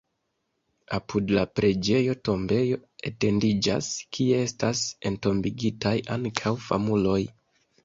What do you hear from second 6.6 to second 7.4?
famuloj.